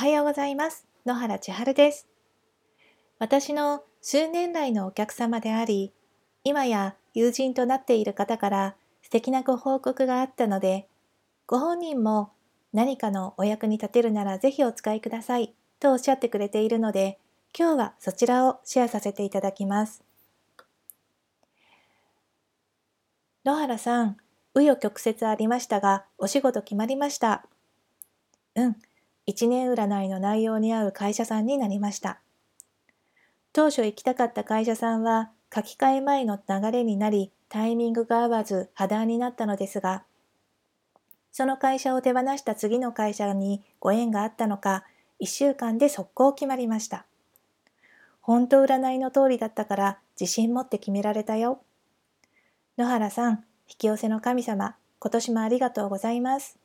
[0.00, 0.86] はようございます。
[1.04, 2.08] 野原千春です。
[3.18, 5.92] 私の数年来のお客様であり、
[6.42, 10.88] 今や友人となっている方から素敵なご報告があったので、
[11.46, 12.32] ご本人も
[12.72, 17.18] 何かのお役に立てるならぜひお使いくださいとおっしゃってくれているので、
[17.54, 20.02] 今日はそちらをシェアさせていただきます。
[23.44, 24.16] 野原さん、
[24.54, 27.44] 紆余曲折ありましたが、お仕事決まりました。
[28.54, 28.76] うん、
[29.26, 32.20] 一年占いの内容に合う会社さんになりました。
[33.52, 40.04] 当初行きたかった会社さんは書き換え前の流れになりタイミングが合わず破談になったのですが、
[41.32, 44.84] その会社を手放した次の会社にご縁があったのか、
[45.18, 47.06] 一週間で速攻決まりました。
[48.20, 51.62] 本当占いの通りだったから自信持って決められたよ。
[52.78, 56.59] 野原さん、引き寄せの神様、今年もありがとうございます。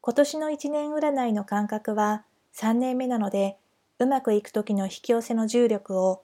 [0.00, 3.58] 今年の一年占いの感覚は3年目なので、
[3.98, 6.22] うまくいく時の引き寄せの重力を、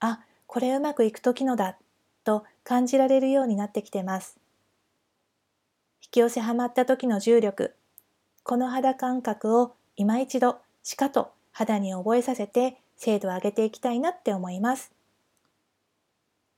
[0.00, 1.78] あ、これうまくいく時のだ、
[2.24, 4.38] と感じられるようになってきてます。
[6.02, 7.74] 引き寄せはまった時の重力、
[8.42, 14.92] この肌感覚を今一度しかと肌に覚えさせて精度を上げていきたいなって思います。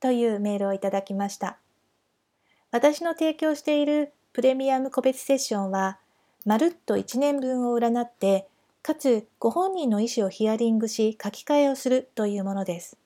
[0.01, 1.59] というメールをいただきました。
[2.71, 5.99] 私の提供しているプレミアム個別セッションは
[6.47, 8.47] まるっと1年分を占って、
[8.83, 12.97] かつご本人の意思をヒアリングし書き換えをするというものです。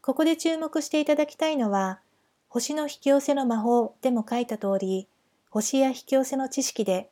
[0.00, 2.00] ここで注目していただきたいのは、
[2.48, 5.06] 星の引き寄せの魔法でも書いた通り、
[5.50, 7.10] 星や引き寄せの知識で、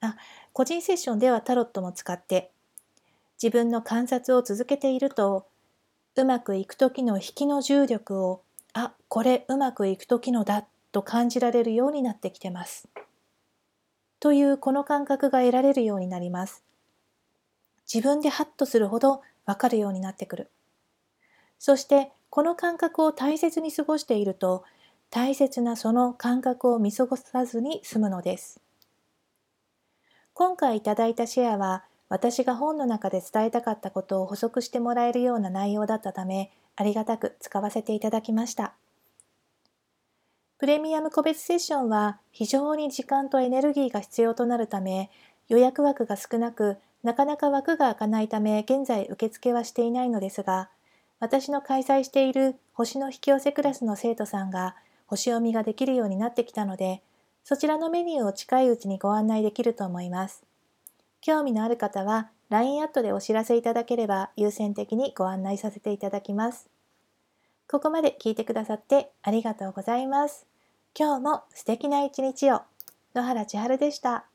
[0.00, 0.16] あ、
[0.52, 2.50] 個人セッションではタロットも使って、
[3.40, 5.46] 自分の観察を続けていると、
[6.16, 12.88] うまくいく時の引きの重力を、あ、これうまくいく時のだと感じられるようになってきてます。
[14.20, 16.62] というこの感覚が得られるようになります。
[17.92, 20.50] 自分でハッとするほどわかるようになってくる。
[21.58, 24.64] そしてこの感覚を大切に過ごしていると
[25.10, 28.60] 大切なその感覚を見過ごさずに済むのです。
[30.34, 38.74] 今回いただいたシェアは私が本の中で伝えたかったことを補足してもらえるような内容だったためありがたく使わせていただきました。
[40.60, 45.08] プレミアム個別セッションは非常に時間とエネルギーが必要となるため、
[45.48, 50.68] 予約枠が少なく、なかなか枠が開かないため、現在受付はしていないのですが、
[51.18, 54.76] 私の開催している星の引き寄せクラスの生徒さんが
[55.06, 57.00] 星読みができるようになってきたので、
[57.42, 60.44] そちらのメニューを近いうちにご案内できると思います。
[61.22, 66.68] 興味のある方は LINE アットでお知らせいただければ優先的にご案内させていただきます。
[67.66, 70.49] ここまで聞いてくださってありがとうございます。
[70.98, 72.62] 今日も素敵な一日を。
[73.14, 74.29] 野原千春でした。